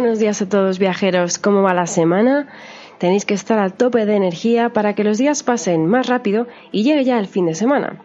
[0.00, 2.48] Buenos días a todos viajeros, ¿cómo va la semana?
[2.96, 6.84] Tenéis que estar al tope de energía para que los días pasen más rápido y
[6.84, 8.00] llegue ya el fin de semana.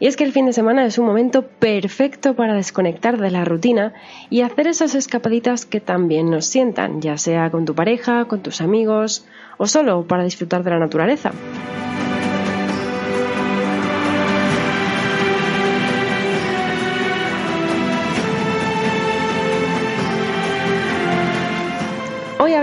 [0.00, 3.44] Y es que el fin de semana es un momento perfecto para desconectar de la
[3.44, 3.94] rutina
[4.30, 8.60] y hacer esas escapaditas que también nos sientan, ya sea con tu pareja, con tus
[8.60, 9.24] amigos
[9.58, 11.30] o solo para disfrutar de la naturaleza.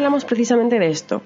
[0.05, 1.23] Hablamos precisamente de esto.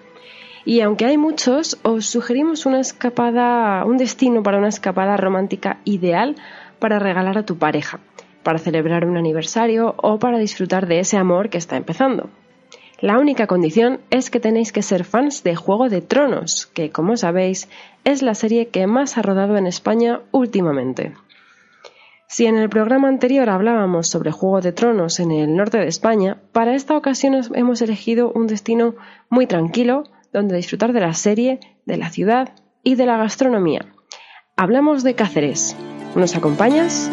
[0.64, 6.38] Y aunque hay muchos, os sugerimos una escapada, un destino para una escapada romántica ideal
[6.80, 8.00] para regalar a tu pareja,
[8.42, 12.30] para celebrar un aniversario o para disfrutar de ese amor que está empezando.
[13.02, 17.18] La única condición es que tenéis que ser fans de Juego de Tronos, que como
[17.18, 17.68] sabéis
[18.06, 21.12] es la serie que más ha rodado en España últimamente.
[22.32, 26.38] Si en el programa anterior hablábamos sobre Juego de Tronos en el norte de España,
[26.52, 28.94] para esta ocasión hemos elegido un destino
[29.32, 32.54] muy tranquilo donde disfrutar de la serie, de la ciudad
[32.84, 33.96] y de la gastronomía.
[34.56, 35.76] Hablamos de Cáceres.
[36.16, 37.12] ¿Nos acompañas?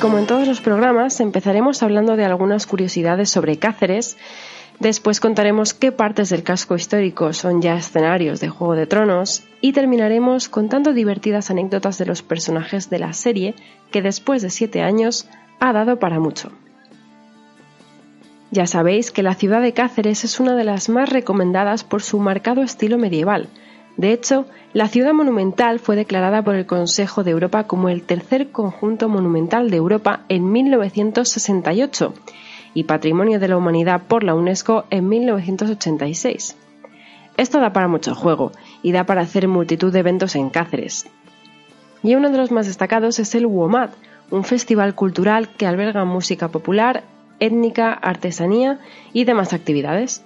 [0.00, 4.18] Como en todos los programas, empezaremos hablando de algunas curiosidades sobre Cáceres,
[4.78, 9.72] después contaremos qué partes del casco histórico son ya escenarios de Juego de Tronos y
[9.72, 13.54] terminaremos contando divertidas anécdotas de los personajes de la serie
[13.90, 15.28] que después de siete años
[15.60, 16.52] ha dado para mucho.
[18.50, 22.20] Ya sabéis que la ciudad de Cáceres es una de las más recomendadas por su
[22.20, 23.48] marcado estilo medieval,
[23.96, 28.50] de hecho, la ciudad monumental fue declarada por el Consejo de Europa como el tercer
[28.50, 32.12] conjunto monumental de Europa en 1968
[32.74, 36.56] y Patrimonio de la Humanidad por la UNESCO en 1986.
[37.38, 38.52] Esto da para mucho juego
[38.82, 41.06] y da para hacer multitud de eventos en Cáceres.
[42.02, 43.90] Y uno de los más destacados es el WOMAD,
[44.30, 47.04] un festival cultural que alberga música popular,
[47.40, 48.78] étnica, artesanía
[49.14, 50.22] y demás actividades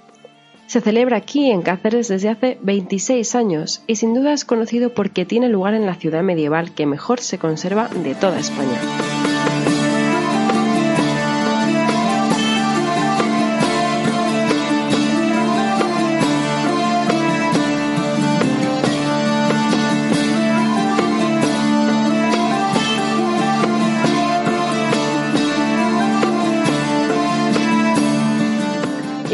[0.71, 5.25] se celebra aquí en Cáceres desde hace 26 años y sin duda es conocido porque
[5.25, 9.20] tiene lugar en la ciudad medieval que mejor se conserva de toda España.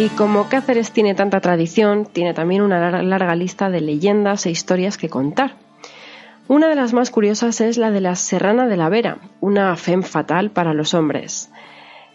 [0.06, 4.98] Y como Cáceres tiene tanta tradición, tiene también una larga lista de leyendas e historias
[4.98, 5.56] que contar.
[6.46, 10.04] Una de las más curiosas es la de la Serrana de la Vera, una femme
[10.04, 11.50] fatal para los hombres.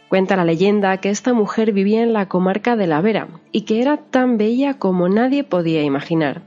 [0.08, 3.82] Cuenta la leyenda que esta mujer vivía en la comarca de la Vera y que
[3.82, 6.44] era tan bella como nadie podía imaginar.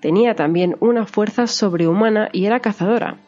[0.00, 3.18] Tenía también una fuerza sobrehumana y era cazadora,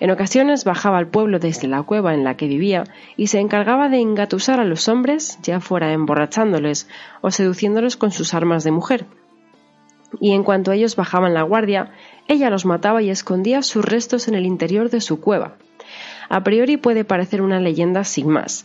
[0.00, 2.84] en ocasiones bajaba al pueblo desde la cueva en la que vivía
[3.16, 6.88] y se encargaba de engatusar a los hombres, ya fuera emborrachándoles
[7.20, 9.06] o seduciéndolos con sus armas de mujer.
[10.20, 11.92] Y en cuanto ellos bajaban la guardia,
[12.28, 15.56] ella los mataba y escondía sus restos en el interior de su cueva.
[16.28, 18.64] A priori puede parecer una leyenda sin más,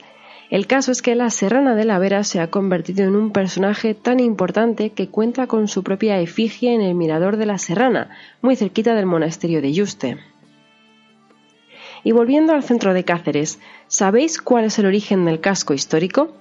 [0.50, 3.94] El caso es que la Serrana de la Vera se ha convertido en un personaje
[3.94, 8.10] tan importante que cuenta con su propia efigie en el mirador de la Serrana,
[8.42, 10.18] muy cerquita del monasterio de Yuste.
[12.04, 16.34] Y volviendo al centro de Cáceres, ¿sabéis cuál es el origen del casco histórico?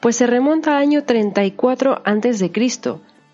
[0.00, 2.50] Pues se remonta al año 34 a.C.,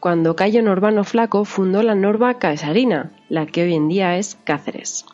[0.01, 5.05] cuando Cayo Norbano Flaco fundó la Norba Caesarina, la que hoy en día es Cáceres.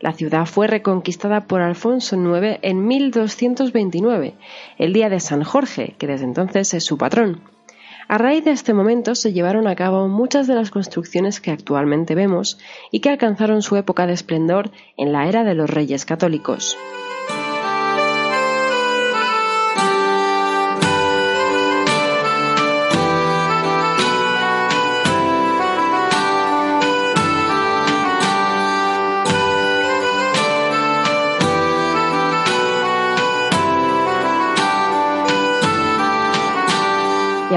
[0.00, 4.34] La ciudad fue reconquistada por Alfonso IX en 1229,
[4.78, 7.40] el día de San Jorge, que desde entonces es su patrón.
[8.10, 12.14] A raíz de este momento se llevaron a cabo muchas de las construcciones que actualmente
[12.14, 12.58] vemos
[12.90, 16.78] y que alcanzaron su época de esplendor en la era de los reyes católicos.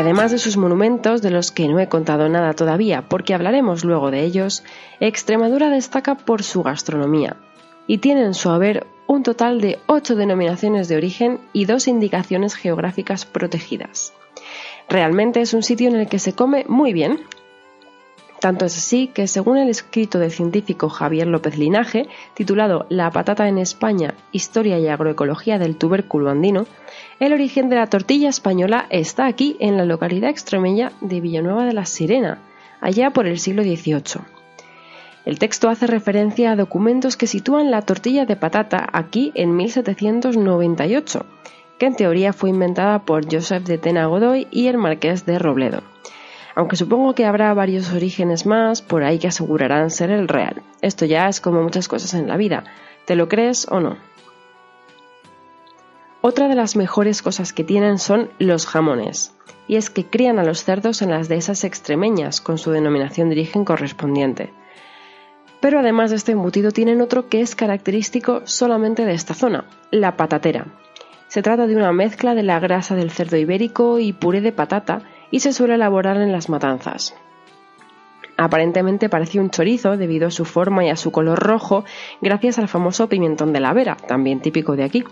[0.02, 4.10] Además de sus monumentos, de los que no he contado nada todavía, porque hablaremos luego
[4.10, 4.64] de ellos,
[5.00, 7.38] Extremadura destaca por su gastronomía,
[7.86, 12.56] y tiene en su haber un total de ocho denominaciones de origen y dos indicaciones
[12.56, 14.14] geográficas protegidas.
[14.90, 17.20] Realmente es un sitio en el que se come muy bien.
[18.42, 23.48] Tanto es así que, según el escrito del científico Javier López Linaje, titulado La patata
[23.48, 26.66] en España, Historia y Agroecología del tubérculo andino,
[27.20, 31.74] el origen de la tortilla española está aquí, en la localidad extremeña de Villanueva de
[31.74, 32.40] la Sirena,
[32.82, 34.24] allá por el siglo XVIII.
[35.24, 41.28] El texto hace referencia a documentos que sitúan la tortilla de patata aquí en 1798,
[41.78, 45.84] que en teoría fue inventada por Joseph de Tena Godoy y el marqués de Robledo.
[46.56, 50.62] Aunque supongo que habrá varios orígenes más por ahí que asegurarán ser el real.
[50.82, 52.64] Esto ya es como muchas cosas en la vida.
[53.06, 53.98] ¿Te lo crees o no?
[56.24, 59.34] Otra de las mejores cosas que tienen son los jamones,
[59.68, 63.36] y es que crían a los cerdos en las dehesas extremeñas con su denominación de
[63.36, 64.54] origen correspondiente.
[65.62, 70.16] Pero además de este embutido tienen otro que es característico solamente de esta zona, la
[70.16, 70.68] patatera.
[71.28, 75.02] Se trata de una mezcla de la grasa del cerdo ibérico y puré de patata
[75.32, 77.16] y se suele elaborar en las matanzas.
[78.38, 81.86] Aparentemente parece un chorizo debido a su forma y a su color rojo
[82.22, 85.04] gracias al famoso pimentón de la vera, también típico de aquí.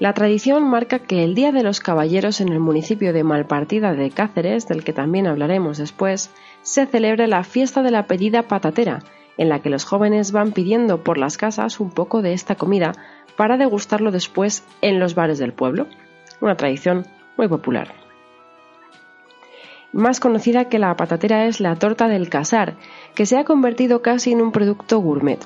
[0.00, 4.10] La tradición marca que el Día de los Caballeros en el municipio de Malpartida de
[4.10, 6.32] Cáceres, del que también hablaremos después,
[6.62, 9.04] se celebra la fiesta de la pedida patatera,
[9.38, 12.92] en la que los jóvenes van pidiendo por las casas un poco de esta comida
[13.36, 15.86] para degustarlo después en los bares del pueblo.
[16.40, 17.06] Una tradición
[17.36, 18.03] muy popular.
[19.94, 22.74] Más conocida que la patatera es la torta del casar,
[23.14, 25.38] que se ha convertido casi en un producto gourmet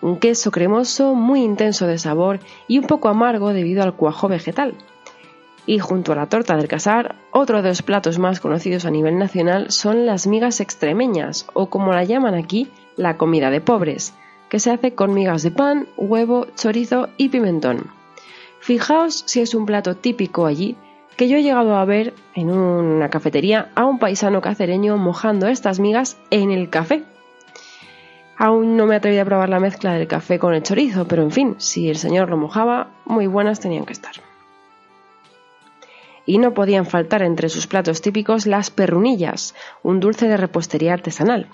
[0.00, 4.74] un queso cremoso muy intenso de sabor y un poco amargo debido al cuajo vegetal.
[5.66, 9.18] Y junto a la torta del casar, otro de los platos más conocidos a nivel
[9.18, 14.14] nacional son las migas extremeñas, o como la llaman aquí, la comida de pobres,
[14.48, 17.90] que se hace con migas de pan, huevo, chorizo y pimentón.
[18.60, 20.76] Fijaos si es un plato típico allí,
[21.18, 25.80] que yo he llegado a ver en una cafetería a un paisano cacereño mojando estas
[25.80, 27.04] migas en el café
[28.40, 31.32] Aún no me atreví a probar la mezcla del café con el chorizo, pero en
[31.32, 34.12] fin, si el señor lo mojaba, muy buenas tenían que estar.
[36.24, 41.48] Y no podían faltar entre sus platos típicos las perrunillas, un dulce de repostería artesanal.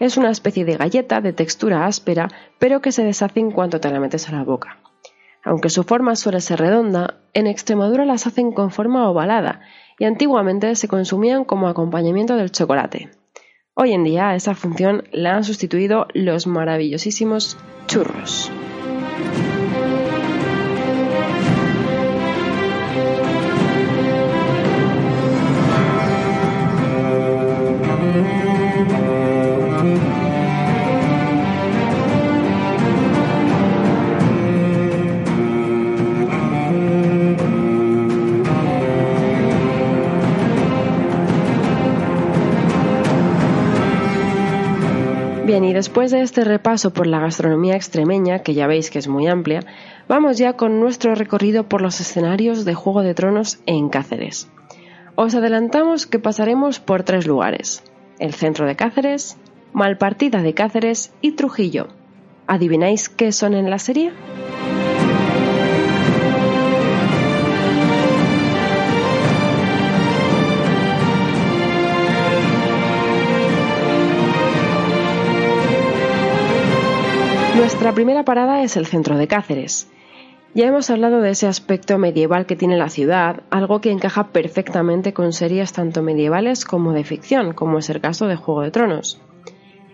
[0.00, 3.90] Es una especie de galleta de textura áspera, pero que se deshace en cuanto te
[3.90, 4.78] la metes a la boca.
[5.44, 9.60] Aunque su forma suele ser redonda, en Extremadura las hacen con forma ovalada
[9.98, 13.10] y antiguamente se consumían como acompañamiento del chocolate.
[13.74, 18.50] Hoy en día esa función la han sustituido los maravillosísimos churros.
[45.64, 49.26] Y después de este repaso por la gastronomía extremeña, que ya veis que es muy
[49.26, 49.60] amplia,
[50.08, 54.48] vamos ya con nuestro recorrido por los escenarios de Juego de Tronos en Cáceres.
[55.14, 57.82] Os adelantamos que pasaremos por tres lugares,
[58.18, 59.38] el centro de Cáceres,
[59.72, 61.88] Malpartida de Cáceres y Trujillo.
[62.46, 64.12] ¿Adivináis qué son en la serie?
[77.64, 79.90] Nuestra primera parada es el centro de Cáceres.
[80.52, 85.14] Ya hemos hablado de ese aspecto medieval que tiene la ciudad, algo que encaja perfectamente
[85.14, 89.18] con series tanto medievales como de ficción, como es el caso de Juego de Tronos.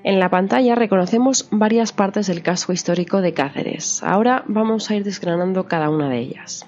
[0.03, 4.03] En la pantalla reconocemos varias partes del casco histórico de Cáceres.
[4.03, 6.67] Ahora vamos a ir desgranando cada una de ellas.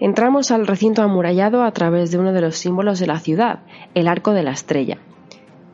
[0.00, 3.60] Entramos al recinto amurallado a través de uno de los símbolos de la ciudad,
[3.94, 4.98] el Arco de la Estrella.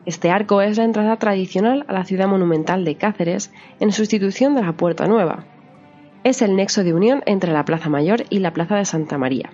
[0.05, 4.63] Este arco es la entrada tradicional a la ciudad monumental de Cáceres en sustitución de
[4.63, 5.45] la Puerta Nueva,
[6.25, 9.51] es el nexo de unión entre la Plaza Mayor y la Plaza de Santa María.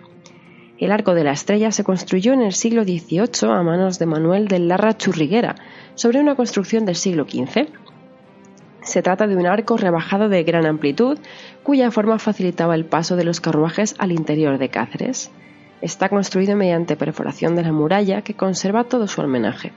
[0.78, 4.48] El Arco de la Estrella se construyó en el siglo XVIII a manos de Manuel
[4.48, 5.56] de Larra Churriguera,
[5.94, 7.68] sobre una construcción del siglo XV.
[8.82, 11.18] Se trata de un arco rebajado de gran amplitud,
[11.62, 15.30] cuya forma facilitaba el paso de los carruajes al interior de Cáceres.
[15.80, 19.72] Está construido mediante perforación de la muralla que conserva todo su almenaje.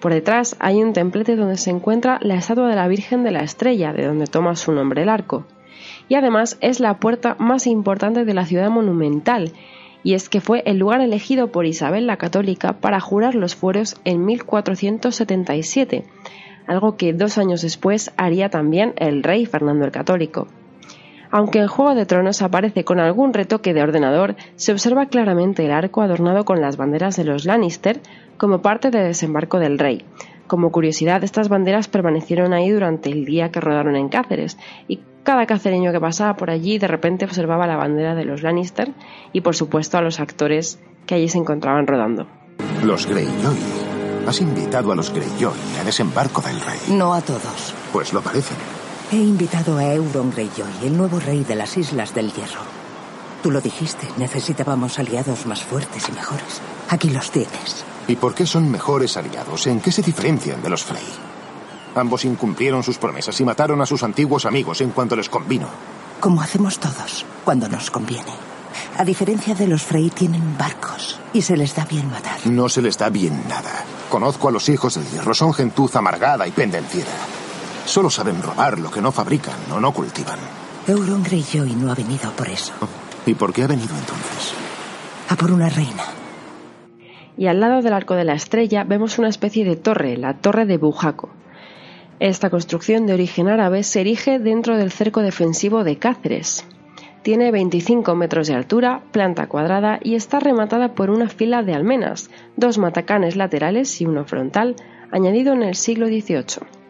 [0.00, 3.40] Por detrás hay un templete donde se encuentra la estatua de la Virgen de la
[3.40, 5.44] Estrella, de donde toma su nombre el arco
[6.08, 9.52] y además es la puerta más importante de la ciudad monumental,
[10.02, 13.96] y es que fue el lugar elegido por Isabel la Católica para jurar los fueros
[14.04, 16.04] en 1477,
[16.66, 20.46] algo que dos años después haría también el rey Fernando el Católico.
[21.36, 25.72] Aunque en Juego de Tronos aparece con algún retoque de ordenador, se observa claramente el
[25.72, 28.00] arco adornado con las banderas de los Lannister
[28.36, 30.04] como parte del desembarco del rey.
[30.46, 35.46] Como curiosidad, estas banderas permanecieron ahí durante el día que rodaron en Cáceres y cada
[35.46, 38.92] cacereño que pasaba por allí de repente observaba la bandera de los Lannister
[39.32, 42.28] y por supuesto a los actores que allí se encontraban rodando.
[42.84, 43.56] Los Greyjoy.
[44.28, 46.96] Has invitado a los Greyjoy a desembarco del rey.
[46.96, 47.74] No a todos.
[47.92, 48.73] Pues lo parecen.
[49.12, 52.62] He invitado a Euron Greyjoy, el nuevo rey de las Islas del Hierro.
[53.42, 56.60] Tú lo dijiste, necesitábamos aliados más fuertes y mejores.
[56.88, 57.84] Aquí los tienes.
[58.08, 59.66] ¿Y por qué son mejores aliados?
[59.66, 61.04] ¿En qué se diferencian de los Frey?
[61.94, 65.68] Ambos incumplieron sus promesas y mataron a sus antiguos amigos en cuanto les convino.
[66.20, 68.32] Como hacemos todos, cuando nos conviene.
[68.98, 72.38] A diferencia de los Frey, tienen barcos y se les da bien matar.
[72.46, 73.84] No se les da bien nada.
[74.10, 75.34] Conozco a los hijos del hierro.
[75.34, 77.10] Son gentuza amargada y pendenciera.
[77.84, 80.38] Solo saben robar lo que no fabrican o no cultivan.
[80.86, 82.72] Euron Greyjoy no ha venido por eso.
[83.26, 84.54] ¿Y por qué ha venido entonces?
[85.28, 86.04] A por una reina.
[87.36, 90.66] Y al lado del arco de la estrella vemos una especie de torre, la torre
[90.66, 91.30] de Bujaco.
[92.20, 96.64] Esta construcción de origen árabe se erige dentro del cerco defensivo de Cáceres.
[97.22, 102.30] Tiene 25 metros de altura, planta cuadrada y está rematada por una fila de almenas,
[102.56, 104.76] dos matacanes laterales y uno frontal,
[105.10, 106.83] añadido en el siglo XVIII.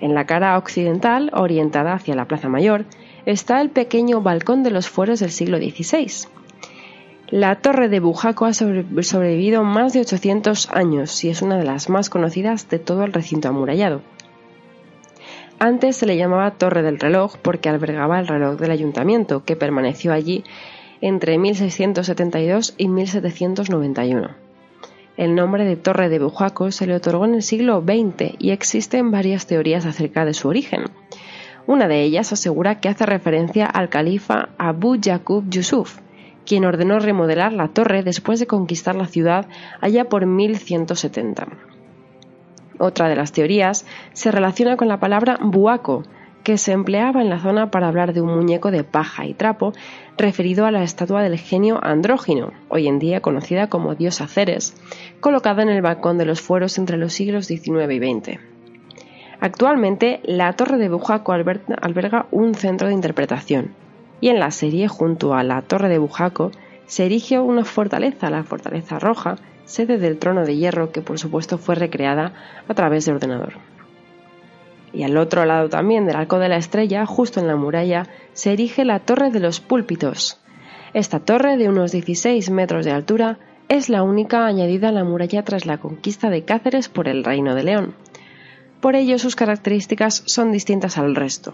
[0.00, 2.84] En la cara occidental, orientada hacia la Plaza Mayor,
[3.26, 6.28] está el pequeño balcón de los fueros del siglo XVI.
[7.30, 11.90] La torre de Bujaco ha sobrevivido más de 800 años y es una de las
[11.90, 14.00] más conocidas de todo el recinto amurallado.
[15.58, 20.12] Antes se le llamaba Torre del Reloj porque albergaba el reloj del ayuntamiento, que permaneció
[20.12, 20.44] allí
[21.00, 24.47] entre 1672 y 1791.
[25.18, 29.10] El nombre de Torre de Bujaco se le otorgó en el siglo XX y existen
[29.10, 30.84] varias teorías acerca de su origen.
[31.66, 35.98] Una de ellas asegura que hace referencia al califa Abu Yaqub Yusuf,
[36.46, 39.48] quien ordenó remodelar la torre después de conquistar la ciudad
[39.80, 41.48] allá por 1170.
[42.78, 46.04] Otra de las teorías se relaciona con la palabra buaco,
[46.48, 49.74] que se empleaba en la zona para hablar de un muñeco de paja y trapo
[50.16, 54.74] referido a la estatua del genio andrógino, hoy en día conocida como diosa Ceres,
[55.20, 58.38] colocada en el balcón de los fueros entre los siglos XIX y XX.
[59.40, 63.74] Actualmente, la Torre de Bujaco alberga un centro de interpretación,
[64.22, 66.50] y en la serie, junto a la Torre de Bujaco,
[66.86, 69.36] se erige una fortaleza, la Fortaleza Roja,
[69.66, 72.32] sede del trono de hierro que por supuesto fue recreada
[72.66, 73.67] a través de ordenador.
[74.98, 78.52] Y al otro lado también del arco de la estrella, justo en la muralla, se
[78.52, 80.40] erige la Torre de los Púlpitos.
[80.92, 83.38] Esta torre, de unos 16 metros de altura,
[83.68, 87.54] es la única añadida a la muralla tras la conquista de Cáceres por el Reino
[87.54, 87.94] de León.
[88.80, 91.52] Por ello sus características son distintas al resto.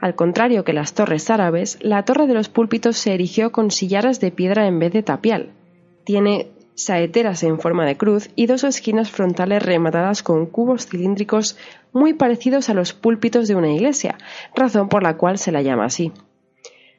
[0.00, 4.20] Al contrario que las torres árabes, la torre de los púlpitos se erigió con sillares
[4.20, 5.54] de piedra en vez de tapial.
[6.04, 11.56] Tiene saeteras en forma de cruz y dos esquinas frontales rematadas con cubos cilíndricos
[11.92, 14.18] muy parecidos a los púlpitos de una iglesia,
[14.54, 16.12] razón por la cual se la llama así.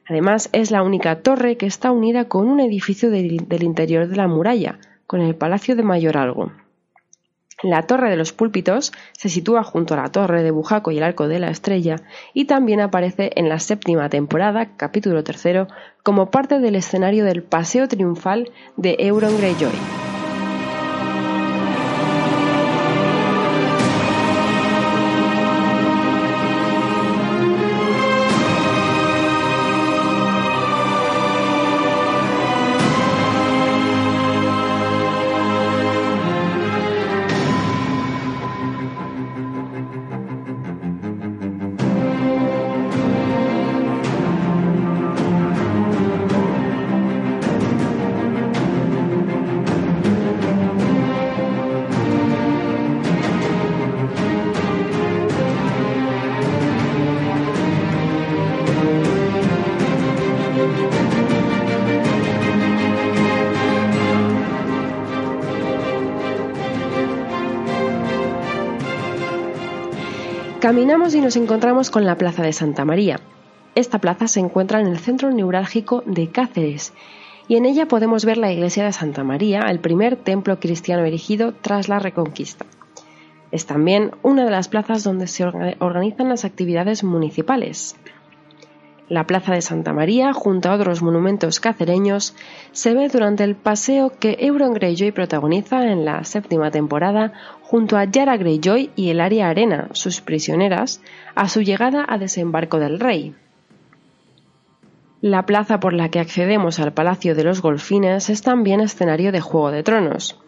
[0.08, 4.28] Además, es la única torre que está unida con un edificio del interior de la
[4.28, 6.52] muralla, con el Palacio de Mayoralgo.
[7.62, 11.04] La Torre de los Púlpitos se sitúa junto a la Torre de Bujaco y el
[11.04, 11.96] Arco de la Estrella
[12.34, 15.68] y también aparece en la séptima temporada, capítulo tercero,
[16.02, 20.11] como parte del escenario del Paseo Triunfal de Euron Greyjoy.
[70.62, 73.18] Caminamos y nos encontramos con la Plaza de Santa María.
[73.74, 76.92] Esta plaza se encuentra en el centro neurálgico de Cáceres
[77.48, 81.52] y en ella podemos ver la iglesia de Santa María, el primer templo cristiano erigido
[81.52, 82.64] tras la Reconquista.
[83.50, 87.96] Es también una de las plazas donde se organizan las actividades municipales.
[89.08, 92.34] La Plaza de Santa María, junto a otros monumentos cacereños,
[92.70, 97.32] se ve durante el paseo que Euron Greyjoy protagoniza en la séptima temporada
[97.62, 101.02] junto a Yara Greyjoy y el Aria Arena, sus prisioneras,
[101.34, 103.34] a su llegada a desembarco del rey.
[105.20, 109.40] La plaza por la que accedemos al Palacio de los Golfines es también escenario de
[109.40, 110.38] Juego de Tronos.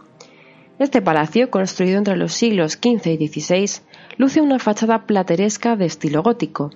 [0.79, 3.83] Este palacio, construido entre los siglos XV y XVI,
[4.17, 6.71] luce una fachada plateresca de estilo gótico,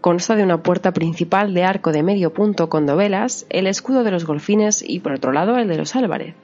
[0.00, 4.12] Consta de una puerta principal de arco de medio punto con dovelas, el escudo de
[4.12, 6.36] los golfines y por otro lado el de los Álvarez.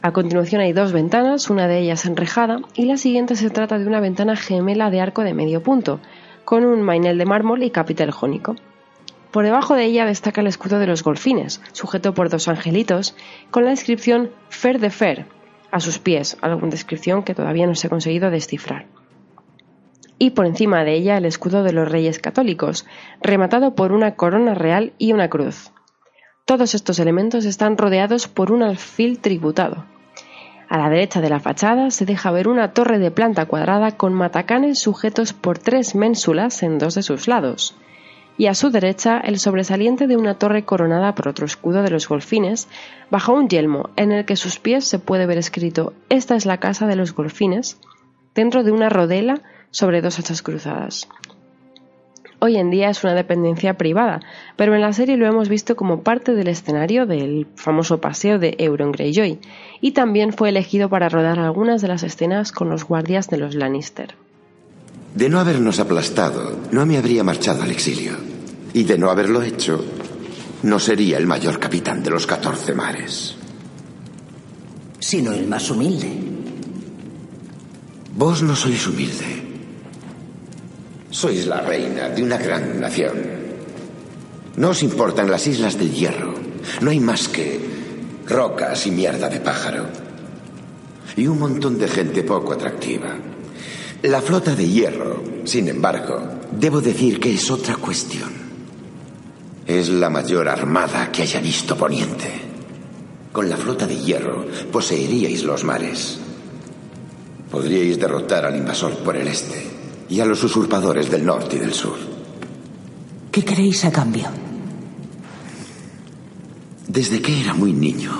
[0.00, 3.86] A continuación hay dos ventanas, una de ellas enrejada y la siguiente se trata de
[3.86, 6.00] una ventana gemela de arco de medio punto,
[6.46, 8.56] con un mainel de mármol y capitel jónico.
[9.32, 13.14] Por debajo de ella destaca el escudo de los golfines, sujeto por dos angelitos,
[13.50, 15.26] con la inscripción Fer de Fer
[15.70, 18.86] a sus pies, alguna descripción que todavía no se ha conseguido descifrar
[20.22, 22.86] y por encima de ella el escudo de los Reyes Católicos,
[23.20, 25.72] rematado por una corona real y una cruz.
[26.44, 29.84] Todos estos elementos están rodeados por un alfil tributado.
[30.68, 34.14] A la derecha de la fachada se deja ver una torre de planta cuadrada con
[34.14, 37.74] matacanes sujetos por tres ménsulas en dos de sus lados,
[38.38, 42.06] y a su derecha el sobresaliente de una torre coronada por otro escudo de los
[42.06, 42.68] golfines,
[43.10, 46.58] bajo un yelmo en el que sus pies se puede ver escrito Esta es la
[46.58, 47.76] casa de los golfines,
[48.36, 51.08] dentro de una rodela sobre dos hachas cruzadas.
[52.44, 54.20] Hoy en día es una dependencia privada,
[54.56, 58.56] pero en la serie lo hemos visto como parte del escenario del famoso paseo de
[58.58, 59.38] Euron Greyjoy,
[59.80, 63.54] y también fue elegido para rodar algunas de las escenas con los guardias de los
[63.54, 64.16] Lannister.
[65.14, 68.14] De no habernos aplastado, no me habría marchado al exilio.
[68.74, 69.84] Y de no haberlo hecho,
[70.62, 73.36] no sería el mayor capitán de los catorce mares.
[74.98, 76.10] Sino el más humilde.
[78.16, 79.51] Vos no sois humilde.
[81.12, 83.12] Sois la reina de una gran nación.
[84.56, 86.32] No os importan las islas del hierro.
[86.80, 87.60] No hay más que
[88.26, 89.88] rocas y mierda de pájaro.
[91.14, 93.14] Y un montón de gente poco atractiva.
[94.00, 96.18] La flota de hierro, sin embargo,
[96.50, 98.32] debo decir que es otra cuestión.
[99.66, 102.30] Es la mayor armada que haya visto Poniente.
[103.32, 106.16] Con la flota de hierro poseeríais los mares.
[107.50, 109.81] Podríais derrotar al invasor por el este
[110.12, 111.96] y a los usurpadores del norte y del sur.
[113.30, 114.28] ¿Qué queréis a cambio?
[116.86, 118.12] Desde que era muy niño,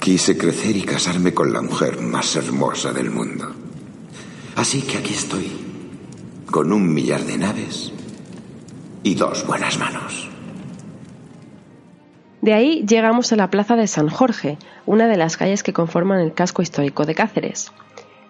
[0.00, 3.52] quise crecer y casarme con la mujer más hermosa del mundo.
[4.56, 5.52] Así que aquí estoy,
[6.50, 7.92] con un millar de naves
[9.04, 10.28] y dos buenas manos.
[12.40, 16.18] De ahí llegamos a la Plaza de San Jorge, una de las calles que conforman
[16.18, 17.70] el casco histórico de Cáceres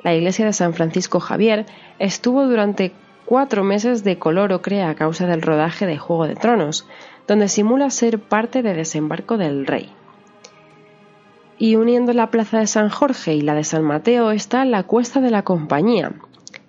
[0.02, 1.66] la iglesia de San Francisco Javier
[1.98, 2.92] estuvo durante
[3.24, 6.86] cuatro meses de color ocre a causa del rodaje de Juego de Tronos,
[7.26, 9.90] donde simula ser parte de desembarco del rey.
[11.58, 15.20] Y uniendo la plaza de San Jorge y la de San Mateo está la Cuesta
[15.20, 16.12] de la Compañía.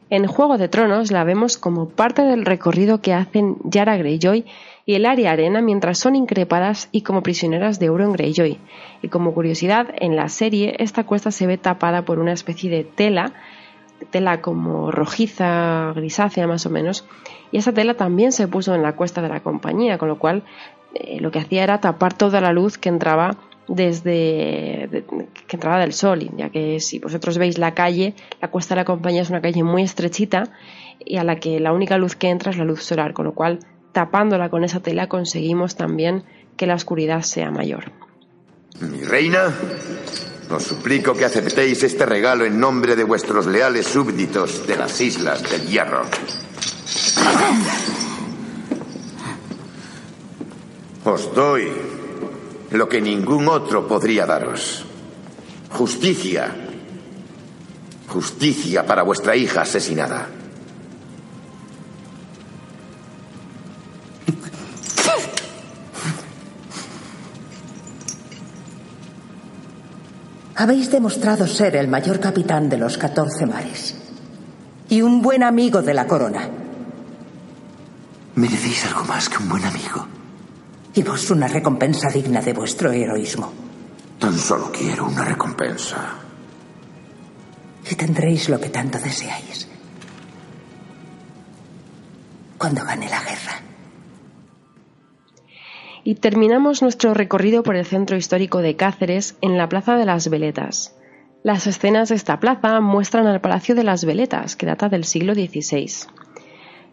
[0.10, 4.46] En Juego de Tronos la vemos como parte del recorrido que hacen Yara Greyjoy
[4.86, 8.60] y el área arena mientras son increpadas y como prisioneras de Euron Greyjoy.
[9.02, 12.84] Y como curiosidad, en la serie esta cuesta se ve tapada por una especie de
[12.84, 13.34] tela,
[14.12, 17.06] tela como rojiza, grisácea más o menos,
[17.52, 20.43] y esa tela también se puso en la cuesta de la compañía, con lo cual
[20.96, 25.06] eh, lo que hacía era tapar toda la luz que entraba desde
[25.48, 28.86] que entraba del sol, ya que si vosotros veis la calle, la cuesta de la
[28.86, 30.50] compañía es una calle muy estrechita
[31.06, 33.34] y a la que la única luz que entra es la luz solar, con lo
[33.34, 33.60] cual
[33.93, 36.23] tapándola con esa tela conseguimos también
[36.58, 37.91] que la oscuridad sea mayor.
[38.79, 39.53] Mi reina,
[40.49, 45.43] os suplico que aceptéis este regalo en nombre de vuestros leales súbditos de las Islas
[45.49, 46.03] del Hierro.
[51.06, 51.71] Os doy
[52.71, 54.86] lo que ningún otro podría daros.
[55.69, 56.56] Justicia.
[58.08, 60.29] Justicia para vuestra hija asesinada.
[70.55, 73.95] Habéis demostrado ser el mayor capitán de los catorce mares
[74.89, 76.49] y un buen amigo de la corona.
[78.35, 80.07] Merecéis algo más que un buen amigo.
[80.95, 83.51] Y vos una recompensa digna de vuestro heroísmo.
[84.19, 85.97] Tan solo quiero una recompensa.
[87.89, 89.67] Y tendréis lo que tanto deseáis.
[92.63, 93.72] cuando gane la guerra.
[96.05, 100.29] Y terminamos nuestro recorrido por el centro histórico de Cáceres en la Plaza de las
[100.29, 100.95] Veletas.
[101.43, 105.33] Las escenas de esta plaza muestran al Palacio de las Veletas, que data del siglo
[105.33, 106.09] XVI.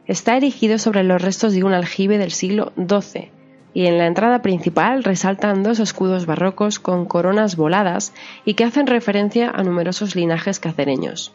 [0.06, 3.30] Está erigido sobre los restos de un aljibe del siglo XII,
[3.74, 8.12] y en la entrada principal resaltan dos escudos barrocos con coronas voladas
[8.44, 11.32] y que hacen referencia a numerosos linajes cacereños.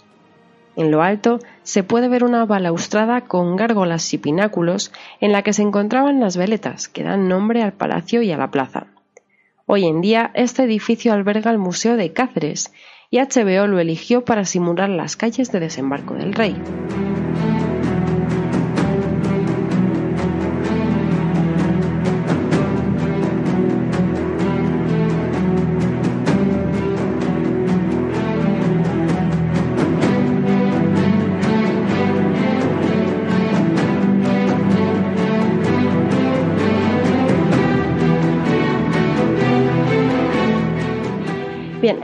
[0.75, 5.53] En lo alto se puede ver una balaustrada con gárgolas y pináculos en la que
[5.53, 8.87] se encontraban las veletas que dan nombre al palacio y a la plaza.
[9.65, 12.73] Hoy en día este edificio alberga el Museo de Cáceres
[13.09, 16.55] y HBO lo eligió para simular las calles de desembarco del rey.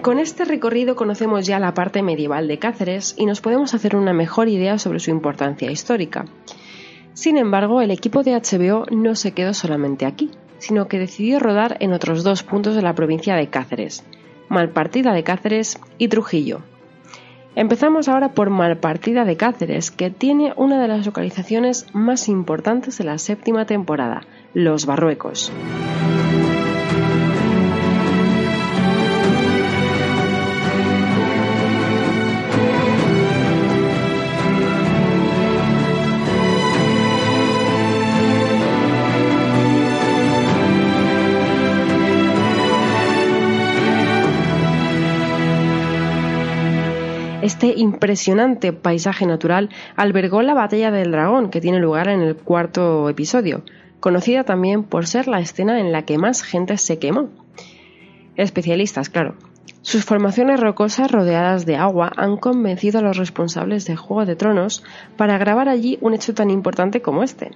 [0.02, 4.14] Con este recorrido conocemos ya la parte medieval de Cáceres y nos podemos hacer una
[4.14, 6.26] mejor idea sobre su importancia histórica.
[7.14, 11.78] Sin embargo, el equipo de HBO no se quedó solamente aquí, sino que decidió rodar
[11.80, 14.04] en otros dos puntos de la provincia de Cáceres,
[14.50, 16.62] Malpartida de Cáceres y Trujillo.
[17.56, 23.04] Empezamos ahora por Malpartida de Cáceres, que tiene una de las localizaciones más importantes de
[23.04, 24.22] la séptima temporada,
[24.54, 25.52] Los Barruecos.
[47.52, 53.10] Este impresionante paisaje natural albergó la batalla del dragón que tiene lugar en el cuarto
[53.10, 53.64] episodio,
[54.00, 57.28] conocida también por ser la escena en la que más gente se quemó.
[58.38, 59.36] Especialistas, claro.
[59.82, 64.82] Sus formaciones rocosas rodeadas de agua han convencido a los responsables de Juego de Tronos
[65.18, 67.52] para grabar allí un hecho tan importante como este.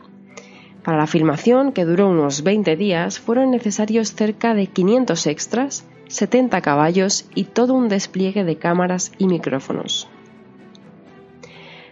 [0.84, 6.62] Para la filmación, que duró unos 20 días, fueron necesarios cerca de 500 extras 70
[6.62, 10.08] caballos y todo un despliegue de cámaras y micrófonos.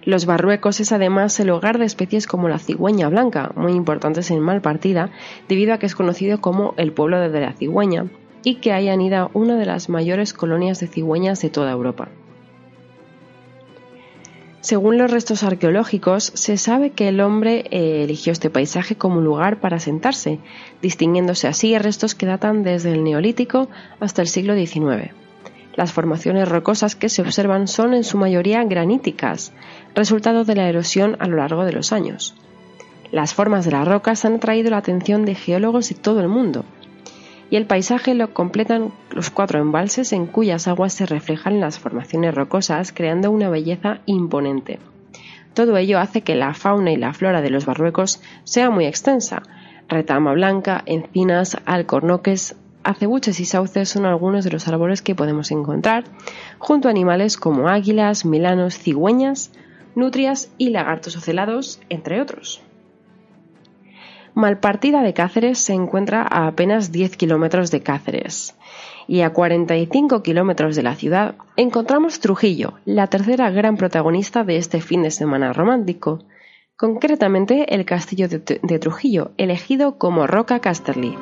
[0.05, 4.41] Los Barruecos es además el hogar de especies como la cigüeña blanca, muy importantes en
[4.41, 5.11] Malpartida,
[5.47, 8.07] debido a que es conocido como el pueblo de la cigüeña
[8.43, 12.09] y que hay anida una de las mayores colonias de cigüeñas de toda Europa.
[14.63, 19.59] Según los restos arqueológicos, se sabe que el hombre eh, eligió este paisaje como lugar
[19.59, 20.39] para sentarse,
[20.81, 23.67] distinguiéndose así restos que datan desde el Neolítico
[23.99, 25.11] hasta el siglo XIX.
[25.75, 29.51] Las formaciones rocosas que se observan son en su mayoría graníticas,
[29.95, 32.33] resultado de la erosión a lo largo de los años.
[33.11, 36.63] Las formas de las rocas han atraído la atención de geólogos de todo el mundo,
[37.53, 42.33] y el paisaje lo completan los cuatro embalses en cuyas aguas se reflejan las formaciones
[42.33, 44.79] rocosas, creando una belleza imponente.
[45.53, 49.43] Todo ello hace que la fauna y la flora de los Barruecos sea muy extensa.
[49.87, 56.05] Retama blanca, encinas, alcornoques, acebuches y sauces son algunos de los árboles que podemos encontrar,
[56.57, 59.51] junto a animales como águilas, milanos, cigüeñas,
[59.93, 62.62] nutrias y lagartos ocelados, entre otros.
[64.35, 68.55] Malpartida de Cáceres se encuentra a apenas 10 kilómetros de Cáceres
[69.07, 74.81] y a 45 kilómetros de la ciudad encontramos Trujillo, la tercera gran protagonista de este
[74.81, 76.23] fin de semana romántico,
[76.75, 81.15] concretamente el castillo de, Trujillo, elegido como Roca Casterly.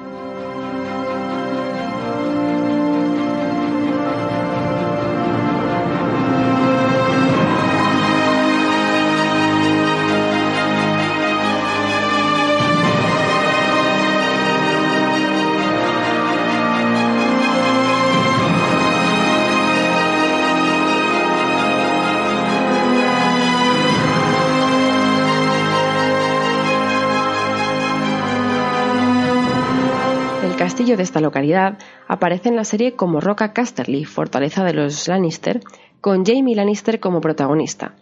[30.97, 31.77] De esta localidad
[32.07, 35.61] aparece en la serie como Roca Casterly, fortaleza de los Lannister,
[36.01, 37.93] con Jamie Lannister como protagonista.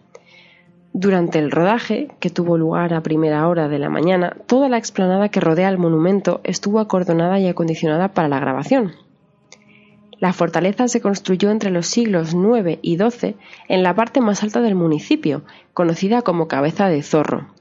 [0.92, 5.28] Durante el rodaje, que tuvo lugar a primera hora de la mañana, toda la explanada
[5.28, 8.92] que rodea el monumento estuvo acordonada y acondicionada para la grabación.
[10.18, 13.36] La fortaleza se construyó entre los siglos IX y XII
[13.68, 15.42] en la parte más alta del municipio,
[15.74, 17.59] conocida como Cabeza de Zorro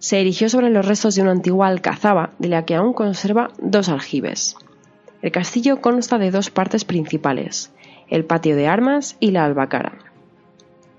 [0.00, 3.90] se erigió sobre los restos de una antigua alcazaba de la que aún conserva dos
[3.90, 4.56] aljibes.
[5.20, 7.70] El castillo consta de dos partes principales,
[8.08, 9.92] el patio de armas y la albacara.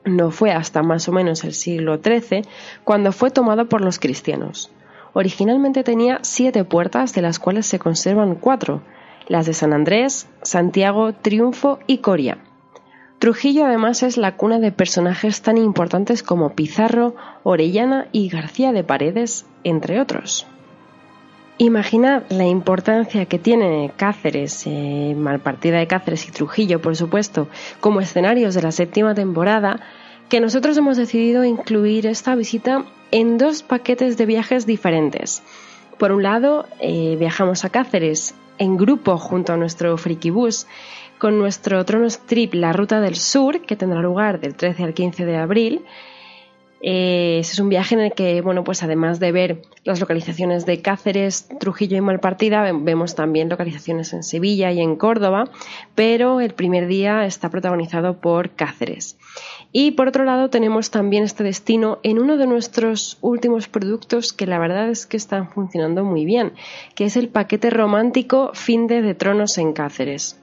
[0.05, 2.43] No fue hasta más o menos el siglo XIII
[2.83, 4.71] cuando fue tomado por los cristianos.
[5.13, 8.83] Originalmente tenía siete puertas, de las cuales se conservan cuatro,
[9.27, 12.37] las de San Andrés, Santiago, Triunfo y Coria.
[13.21, 18.83] Trujillo además es la cuna de personajes tan importantes como Pizarro, Orellana y García de
[18.83, 20.47] Paredes, entre otros.
[21.59, 27.47] Imaginad la importancia que tiene Cáceres, eh, Malpartida de Cáceres y Trujillo, por supuesto,
[27.79, 29.81] como escenarios de la séptima temporada,
[30.27, 35.43] que nosotros hemos decidido incluir esta visita en dos paquetes de viajes diferentes.
[35.99, 40.65] Por un lado, eh, viajamos a Cáceres en grupo junto a nuestro Frikibus
[41.21, 45.23] con nuestro Tronos Trip La Ruta del Sur, que tendrá lugar del 13 al 15
[45.23, 45.85] de abril.
[46.81, 50.81] Eh, es un viaje en el que, bueno, pues además de ver las localizaciones de
[50.81, 55.43] Cáceres, Trujillo y Malpartida, vemos también localizaciones en Sevilla y en Córdoba,
[55.93, 59.15] pero el primer día está protagonizado por Cáceres.
[59.71, 64.47] Y por otro lado tenemos también este destino en uno de nuestros últimos productos que
[64.47, 66.53] la verdad es que están funcionando muy bien,
[66.95, 70.40] que es el paquete romántico Fin de Tronos en Cáceres.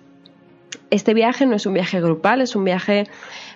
[0.91, 3.07] Este viaje no es un viaje grupal, es un viaje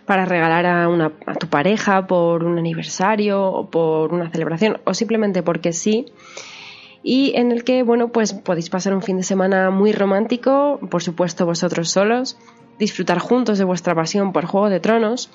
[0.06, 4.94] para regalar a, una, a tu pareja por un aniversario o por una celebración o
[4.94, 6.06] simplemente porque sí.
[7.02, 11.02] Y en el que, bueno, pues podéis pasar un fin de semana muy romántico, por
[11.02, 12.36] supuesto vosotros solos,
[12.78, 15.30] disfrutar juntos de vuestra pasión por Juego de Tronos.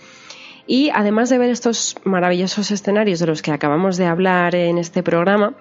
[0.66, 5.02] Y además de ver estos maravillosos escenarios de los que acabamos de hablar en este
[5.02, 5.54] programa,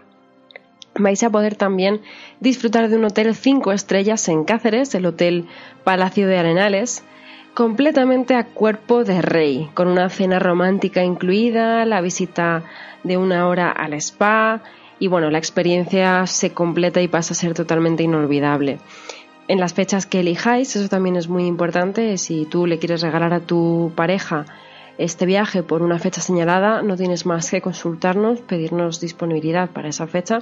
[0.98, 2.00] vais a poder también
[2.40, 5.46] disfrutar de un hotel 5 estrellas en Cáceres, el Hotel
[5.84, 7.04] Palacio de Arenales,
[7.54, 12.64] completamente a cuerpo de rey, con una cena romántica incluida, la visita
[13.02, 14.62] de una hora al spa
[14.98, 18.78] y bueno, la experiencia se completa y pasa a ser totalmente inolvidable.
[19.48, 23.32] En las fechas que elijáis, eso también es muy importante, si tú le quieres regalar
[23.32, 24.44] a tu pareja
[24.98, 30.06] este viaje por una fecha señalada, no tienes más que consultarnos, pedirnos disponibilidad para esa
[30.06, 30.40] fecha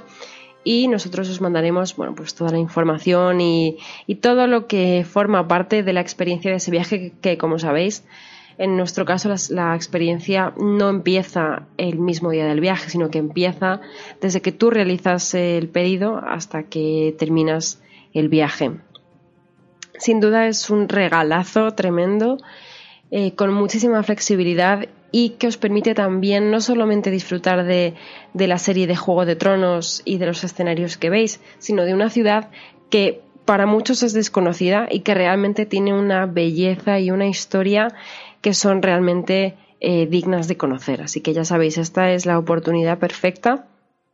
[0.65, 3.77] y nosotros os mandaremos bueno, pues toda la información y,
[4.19, 8.03] todo lo que forma parte de la experiencia de ese viaje que, como sabéis,
[8.57, 13.79] en nuestro caso la, experiencia no empieza el mismo día del viaje, sino que empieza
[14.21, 17.79] desde que tú realizas el pedido hasta que terminas
[18.13, 18.71] el viaje.
[19.99, 22.37] Sin duda es un regalazo tremendo,
[23.11, 27.93] eh, con muchísima flexibilidad y que os permite también no solamente disfrutar de,
[28.33, 32.09] la serie de Juego de Tronos y de los escenarios que veis, sino de una
[32.09, 32.49] ciudad
[32.89, 37.93] que para muchos es desconocida y que realmente tiene una belleza y una historia
[38.41, 41.01] que son realmente eh, dignas de conocer.
[41.01, 43.67] Así que ya sabéis, esta es la oportunidad perfecta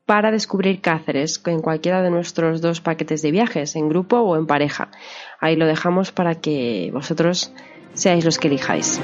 [0.06, 4.46] para descubrir Cáceres en cualquiera de nuestros dos paquetes de viajes, en grupo o en
[4.46, 4.92] pareja.
[5.40, 7.52] Ahí lo dejamos para que vosotros
[7.96, 9.02] seáis los que elijáis.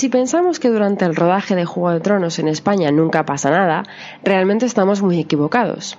[0.00, 3.82] Si pensamos que durante el rodaje de Juego de Tronos en España nunca pasa nada,
[4.24, 5.98] realmente estamos muy equivocados.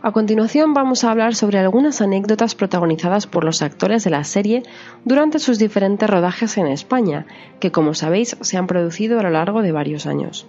[0.00, 4.62] A continuación vamos a hablar sobre algunas anécdotas protagonizadas por los actores de la serie
[5.04, 7.26] durante sus diferentes rodajes en España,
[7.60, 10.46] que como sabéis se han producido a lo largo de varios años.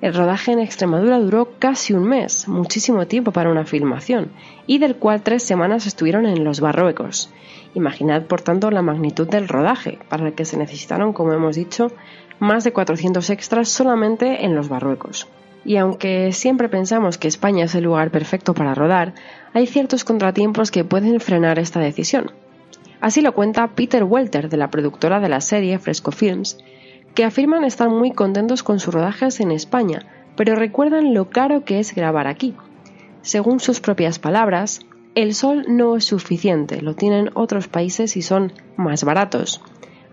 [0.00, 4.30] El rodaje en Extremadura duró casi un mes, muchísimo tiempo para una filmación,
[4.68, 7.32] y del cual tres semanas estuvieron en los Barruecos,
[7.74, 11.92] Imaginad, por tanto, la magnitud del rodaje, para el que se necesitaron, como hemos dicho,
[12.38, 15.28] más de 400 extras solamente en los Barruecos.
[15.64, 19.14] Y aunque siempre pensamos que España es el lugar perfecto para rodar,
[19.52, 22.30] hay ciertos contratiempos que pueden frenar esta decisión.
[23.00, 26.58] Así lo cuenta Peter Welter, de la productora de la serie Fresco Films,
[27.14, 31.80] que afirman estar muy contentos con sus rodajes en España, pero recuerdan lo caro que
[31.80, 32.54] es grabar aquí.
[33.22, 34.80] Según sus propias palabras,
[35.14, 39.60] el sol no es suficiente, lo tienen otros países y son más baratos.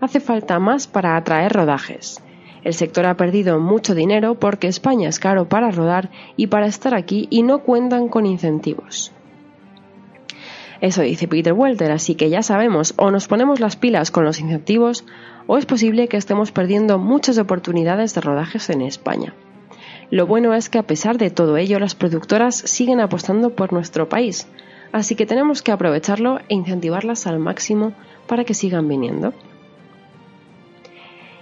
[0.00, 2.22] Hace falta más para atraer rodajes.
[2.64, 6.94] El sector ha perdido mucho dinero porque España es caro para rodar y para estar
[6.94, 9.12] aquí y no cuentan con incentivos.
[10.80, 14.40] Eso dice Peter Welter, así que ya sabemos, o nos ponemos las pilas con los
[14.40, 15.04] incentivos,
[15.46, 19.34] o es posible que estemos perdiendo muchas oportunidades de rodajes en España.
[20.10, 24.08] Lo bueno es que a pesar de todo ello, las productoras siguen apostando por nuestro
[24.08, 24.48] país,
[24.92, 27.92] Así que tenemos que aprovecharlo e incentivarlas al máximo
[28.26, 29.32] para que sigan viniendo.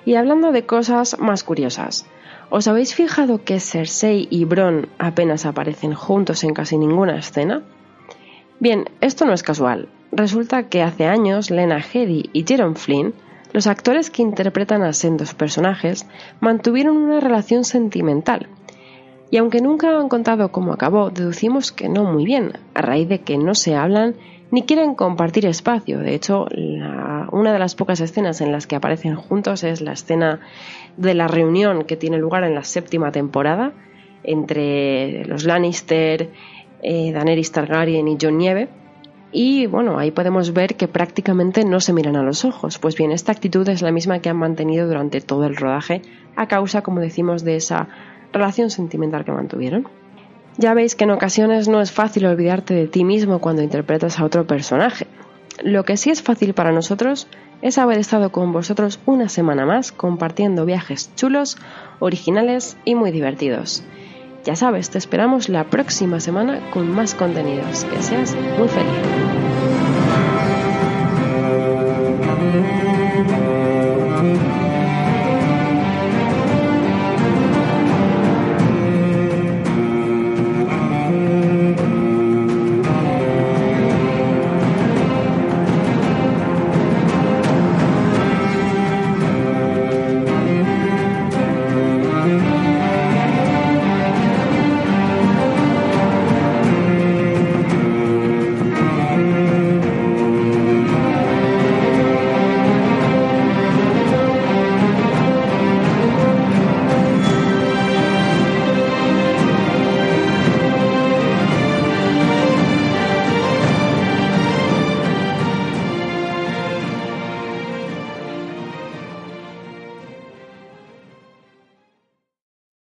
[0.04, 2.06] Y hablando de cosas más curiosas,
[2.50, 7.62] ¿Os habéis fijado que Cersei y Bron apenas aparecen juntos en casi ninguna escena?
[8.60, 9.88] Bien, esto no es casual.
[10.12, 13.14] Resulta que hace años Lena Headey y Jerome Flynn,
[13.52, 16.06] los actores que interpretan a sendos personajes,
[16.40, 18.48] mantuvieron una relación sentimental.
[19.34, 23.22] Y aunque nunca han contado cómo acabó, deducimos que no muy bien, a raíz de
[23.22, 24.14] que no se hablan
[24.52, 25.98] ni quieren compartir espacio.
[25.98, 26.46] De hecho,
[27.32, 30.38] una de las pocas escenas en las que aparecen juntos es la escena
[30.96, 33.72] de la reunión que tiene lugar en la séptima temporada
[34.22, 36.30] entre los Lannister,
[36.80, 38.68] eh, Daenerys Targaryen y Jon Nieve.
[39.32, 42.78] Y bueno, ahí podemos ver que prácticamente no se miran a los ojos.
[42.78, 46.02] Pues bien, esta actitud es la misma que han mantenido durante todo el rodaje
[46.36, 47.88] a causa, como decimos, de esa
[48.34, 49.88] relación sentimental que mantuvieron.
[50.58, 54.24] Ya veis que en ocasiones no es fácil olvidarte de ti mismo cuando interpretas a
[54.24, 55.06] otro personaje.
[55.62, 57.26] Lo que sí es fácil para nosotros
[57.62, 61.56] es haber estado con vosotros una semana más compartiendo viajes chulos,
[61.98, 63.82] originales y muy divertidos.
[64.44, 67.84] Ya sabes, te esperamos la próxima semana con más contenidos.
[67.84, 69.53] Que seas muy feliz.